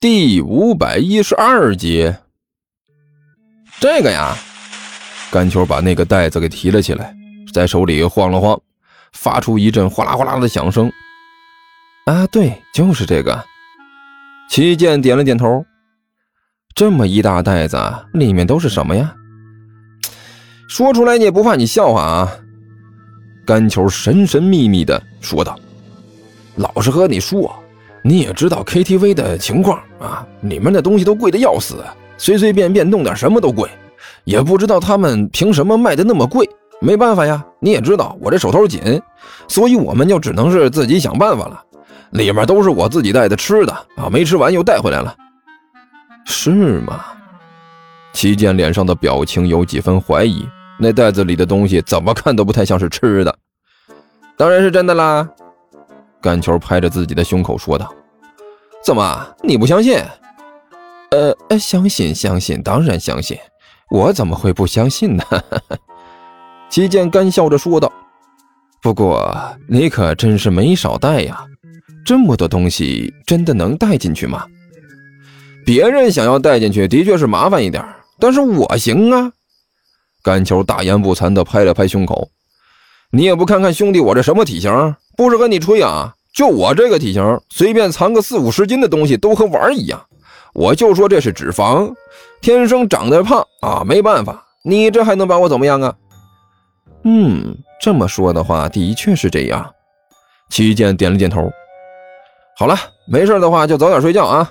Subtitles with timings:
[0.00, 2.10] 第五百一十二集，
[3.78, 4.34] 这个呀，
[5.30, 7.14] 甘球把那个袋子给提了起来，
[7.52, 8.58] 在手里晃了晃，
[9.12, 10.90] 发出一阵哗啦哗啦的响声。
[12.06, 13.44] 啊，对，就是这个。
[14.48, 15.62] 齐健点了点头。
[16.74, 17.76] 这么一大袋子，
[18.14, 19.14] 里面都是什么呀？
[20.66, 22.32] 说出来你也不怕你笑话啊？
[23.44, 25.60] 甘球神神秘秘的说道
[26.56, 27.54] ：“老实和你说。”
[28.02, 31.84] 你也知道 KTV 的情况啊，里面的东西都贵的要死，
[32.16, 33.68] 随随便便弄点什么都贵，
[34.24, 36.48] 也不知道他们凭什么卖的那么贵。
[36.82, 39.00] 没办法呀，你也知道我这手头紧，
[39.48, 41.62] 所以我们就只能是自己想办法了。
[42.12, 45.14] 里面都是我自己带的吃的啊，没吃完又带回来了。
[46.24, 47.04] 是吗？
[48.14, 50.48] 齐健脸上的表情有几分怀疑，
[50.78, 53.36] 那袋子里的东西怎么看都不太像是吃的。
[54.38, 55.28] 当然是真的啦。
[56.22, 57.92] 甘球拍着自己的胸口说道
[58.82, 59.98] ：“怎么，你不相信？
[61.10, 63.36] 呃，相信，相信，当然相信。
[63.90, 65.24] 我怎么会不相信呢？”
[66.70, 67.92] 齐健干笑着说道
[68.80, 69.34] ：“不过
[69.68, 71.44] 你可真是没少带呀，
[72.04, 74.46] 这么多东西，真的能带进去吗？
[75.66, 77.84] 别人想要带进去，的确是麻烦一点，
[78.18, 79.32] 但是我行啊。”
[80.22, 82.30] 甘球大言不惭地拍了拍胸口
[83.10, 86.14] ：“你也不看看兄弟我这什么体型？”不是跟你吹啊！
[86.32, 90.00] 就我这个体型，随便藏个四五十斤的东西都和玩一样。
[90.54, 91.92] 我就说这是脂肪，
[92.40, 94.46] 天生长得胖啊，没办法。
[94.62, 95.94] 你这还能把我怎么样啊？
[97.04, 99.68] 嗯，这么说的话，的确是这样。
[100.50, 101.50] 齐健点了点头。
[102.56, 104.50] 好了，没事的话就早点睡觉啊。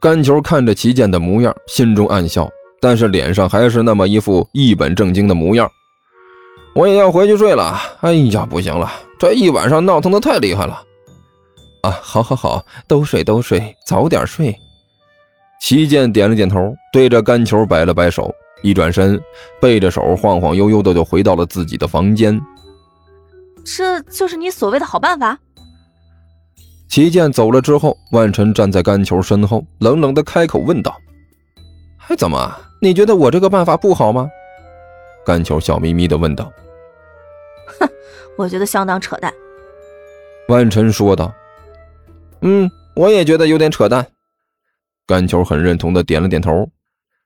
[0.00, 2.48] 甘球看着齐健的模样，心中暗笑，
[2.80, 5.70] 但是脸上还是那么一副一本正经的模样。
[6.76, 7.80] 我也要回去睡了。
[8.02, 8.92] 哎呀，不行了。
[9.18, 10.82] 这一晚上闹腾的太厉害了，
[11.80, 14.54] 啊，好，好，好，都睡，都睡，早点睡。
[15.58, 18.30] 齐健点了点头，对着甘球摆了摆手，
[18.62, 19.18] 一转身，
[19.58, 22.38] 背着手晃晃悠悠的就回到了自己的房间。
[23.64, 25.38] 这就是你所谓的好办法？
[26.90, 30.94] 齐健走了之后，万晨站在甘球身后，冷冷的开口问道
[31.96, 32.54] ：“还怎么？
[32.82, 34.28] 你觉得我这个办法不好吗？”
[35.24, 36.52] 甘球笑眯眯的问道。
[37.78, 37.88] 哼，
[38.36, 39.32] 我觉得相当扯淡。”
[40.48, 41.32] 万晨说道。
[42.42, 44.06] “嗯，我也觉得有点扯淡。”
[45.06, 46.68] 甘球很认同的点了点头。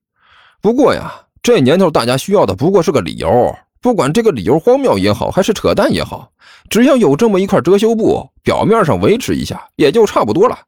[0.62, 1.12] “不过呀，
[1.42, 6.30] 这年头大家需要的不过是个理由，不管这个理由荒谬也好，还是扯淡也好，
[6.68, 10.58] 只要有这么一块遮羞布，表面上维持一下，也就差不多了。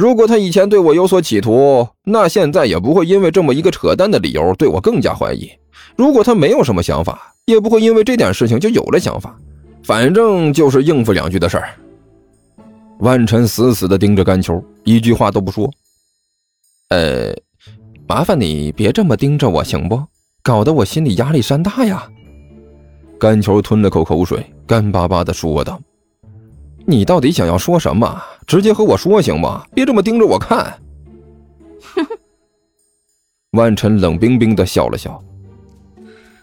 [0.00, 5.50] 如果他以前对我有所企图，那现在也不会因为这么一个扯淡的理由对我更加怀疑。
[5.94, 9.36] 如果他没有什么想法。”也不会因为这点事情就有了想法，
[9.82, 11.70] 反正就是应付两句的事儿。
[13.00, 15.68] 万晨死死地盯着甘球，一句话都不说。
[16.90, 17.34] 呃，
[18.06, 20.00] 麻烦你别这么盯着我行不？
[20.44, 22.08] 搞得我心里压力山大呀。
[23.18, 25.80] 甘球吞了口口水，干巴巴地说道
[26.86, 28.22] ：“你到底想要说什么？
[28.46, 29.64] 直接和我说行吗？
[29.74, 30.78] 别这么盯着我看。”
[31.94, 32.18] 哼哼。
[33.52, 35.22] 万晨冷冰冰的笑了笑。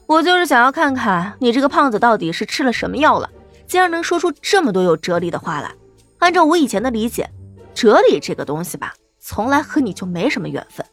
[0.06, 3.30] 我就是想要看看你这个胖子到底是吃了什么药了，
[3.68, 5.70] 竟然能说出这么多有哲理的话来。
[6.20, 7.30] 按照我以前的理解，
[7.74, 10.86] 哲理这个东西吧，从来和你就没什么缘分。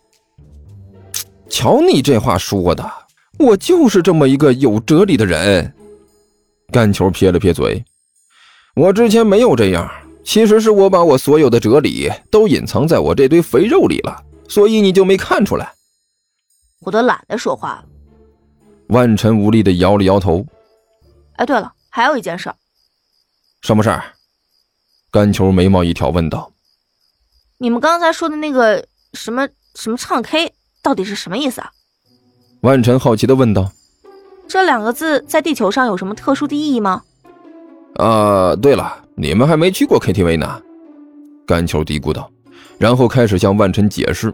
[1.49, 2.91] 瞧你这话说的，
[3.39, 5.73] 我就是这么一个有哲理的人。
[6.73, 7.85] 干球撇了撇嘴，
[8.75, 9.89] 我之前没有这样，
[10.25, 15.73] 其实是我把我所有的哲理都隐藏在我这堆肥肉里了，所以你就没看出来。
[16.81, 17.85] 我都懒得说话了。
[18.89, 20.45] 万晨无力的摇了摇头。
[21.37, 22.53] 哎，对了，还有一件事。
[23.63, 24.05] 什么事儿？
[25.11, 26.53] 甘球眉毛一挑，问道
[27.59, 30.53] ：“你们刚才说的那个什么什么唱 K，
[30.83, 31.71] 到底是什么意思啊？”
[32.63, 33.71] 万晨好奇的问道
[34.49, 37.05] ：“这两个字在地球上有什么特殊的意义吗？”
[37.97, 40.61] 啊，对了，你们还没去过 KTV 呢。
[41.47, 42.31] 甘球嘀咕道，
[42.79, 44.33] 然后开始向万晨解释：“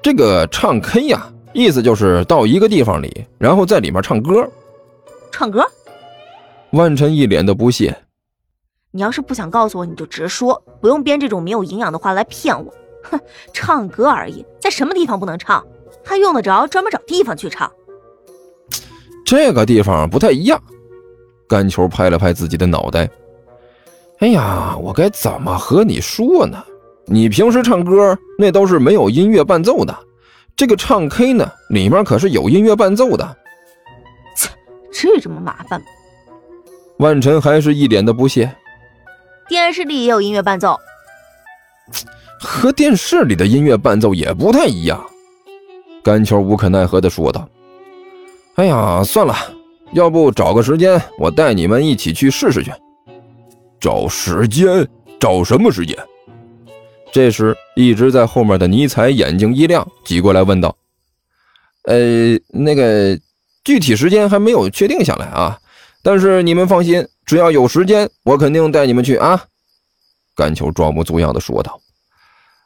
[0.00, 4.46] 这个唱 K 呀。”意思就是到一个地方里，然后在里面唱歌。
[5.32, 5.64] 唱歌？
[6.72, 7.96] 万晨一脸的不屑。
[8.90, 12.72] 你要是不想告诉我，你就直说，不用编这种没有营养的话来骗我。
[13.04, 13.18] 哼，
[13.54, 15.64] 唱歌而已，在什么地方不能唱？
[16.04, 17.70] 还用得着专门找地方去唱？
[19.24, 20.62] 这个地方不太一样。
[21.48, 23.08] 甘球拍了拍自己的脑袋。
[24.18, 26.62] 哎呀，我该怎么和你说呢？
[27.06, 29.96] 你平时唱歌那都是没有音乐伴奏的。
[30.56, 33.36] 这个唱 K 呢，里面可是有音乐伴奏的。
[34.34, 34.50] 切，
[34.90, 35.86] 至于这么麻烦吗？
[36.98, 38.50] 万晨还是一脸的不屑。
[39.48, 40.76] 电视里也有音乐伴奏。
[42.40, 45.04] 和电视里的音乐伴奏也不太一样。
[46.02, 47.46] 甘球无可奈何地说道
[48.56, 49.34] ：“哎呀，算了，
[49.92, 52.72] 要不找个时间，我带你们一起去试试去。
[53.80, 54.86] 找时间？
[55.18, 55.96] 找什么时间？”
[57.12, 60.76] 这时，一直在后面的尼采眼睛一亮，挤过来问道
[61.84, 63.18] ：“呃，那个
[63.64, 65.58] 具体时间还没有确定下来啊，
[66.02, 69.42] 但是你们放心，只要有时间，我肯定带你们去啊。”
[70.36, 71.80] 甘秋装模作样的说道。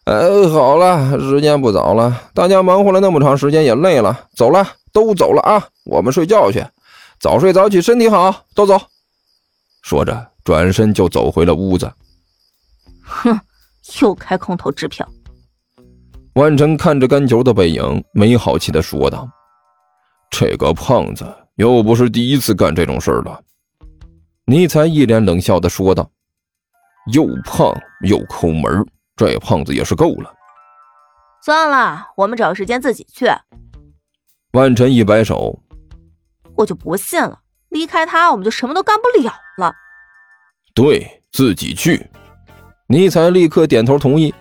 [0.05, 6.65] 呃，好了，时间不早了，大家忙活了那么长时间也累了，走了，都走了啊，我们睡觉去，
[7.21, 8.81] 早睡早起，身体好，都走。
[9.83, 11.93] 说着，转身就走回了屋子。
[13.05, 13.39] 哼，
[14.01, 15.07] 又开空头支票。
[16.35, 19.29] 万晨看着甘球的背影，没好气的说道
[20.31, 21.27] ：“这个胖子
[21.57, 23.39] 又不是第一次干这种事儿了。”
[24.47, 26.11] 尼才一脸冷笑的说道
[27.13, 27.71] ：“又胖
[28.07, 28.85] 又抠门。”
[29.15, 30.33] 这胖子也是够了，
[31.45, 33.27] 算了，我们找时间自己去。
[34.53, 35.63] 万晨一摆手，
[36.61, 37.41] 我就不信了，
[37.71, 39.75] 离开他我们就什么都干不了了。
[40.75, 42.07] 对自己去，
[42.87, 44.33] 尼采立刻点头同意。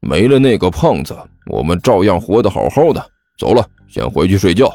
[0.00, 1.16] 没了那个胖子，
[1.46, 3.04] 我们照样活得好好的。
[3.36, 4.72] 走了，先回去睡觉。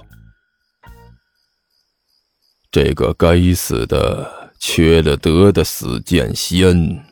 [2.69, 7.03] 这个该死的缺了德的死剑仙！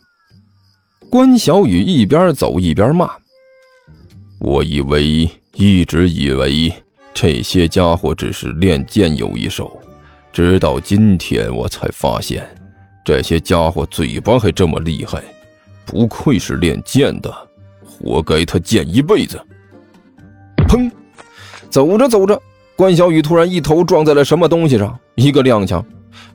[1.09, 3.09] 关小雨一边走一边骂
[4.41, 6.82] ：“我以为，一直以为
[7.13, 9.79] 这些家伙只是练剑有一手，
[10.31, 12.43] 直到今天我才发现，
[13.05, 15.23] 这些家伙嘴巴还这么厉害，
[15.85, 17.31] 不愧是练剑的，
[17.85, 19.39] 活该他贱一辈子。”
[20.67, 20.89] 砰！
[21.69, 22.41] 走着走着，
[22.75, 25.83] 关小雨突然一头撞在了什么东西上，一个踉跄，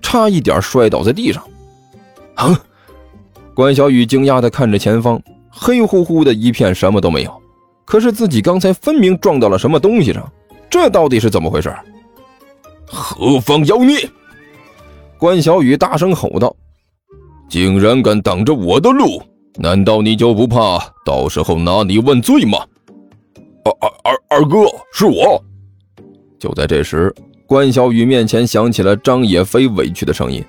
[0.00, 1.42] 差一点摔倒在地上。
[2.34, 2.60] 啊！
[3.52, 5.20] 关小雨惊讶地看着前方，
[5.50, 7.42] 黑乎乎的一片，什么都没有。
[7.84, 10.30] 可是自己刚才分明撞到了什么东西上，
[10.70, 11.74] 这到底是怎么回事？
[12.86, 14.08] 何方妖孽！
[15.18, 16.54] 关小雨大声吼道
[17.48, 19.22] ：“竟然敢挡着我的路！
[19.56, 22.58] 难道你就不怕到时候拿你问罪吗？”
[23.64, 24.58] 二二二二哥，
[24.92, 25.42] 是我。
[26.38, 27.14] 就在这时，
[27.46, 30.44] 关小雨面前响起了张野飞委屈的声音。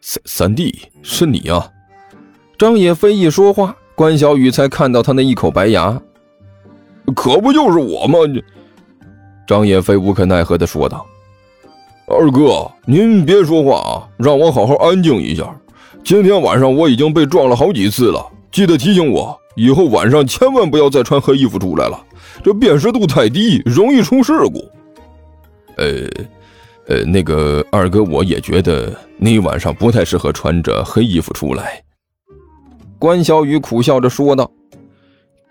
[0.00, 1.70] 三三弟，是你啊！
[2.58, 5.98] 张野飞一说话，关小雨才看到他那一口白牙，
[7.12, 8.18] 可不就是我吗？
[8.26, 8.42] 你
[9.46, 11.04] 张野飞无可奈何的说道
[12.08, 15.54] ：“二哥，您别说话啊，让我好好安静一下。
[16.02, 22.02] 今天晚上我已经被撞了好几次了，记得提醒我，以后晚上千万不要再穿黑衣服出来了，
[22.42, 24.64] 这辨识度太低，容易出事故。”
[25.76, 26.08] 呃。
[26.86, 31.82] 呃，那个二哥，我也觉得你晚上不太适合穿着黑衣服出来。”
[33.00, 34.50] 关小雨苦笑着说道，“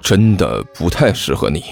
[0.04, 1.64] 真的不太适合你。”